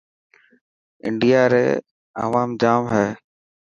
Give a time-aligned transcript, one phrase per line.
[1.07, 1.67] انڊيا ري
[2.23, 3.07] اوام جام هي.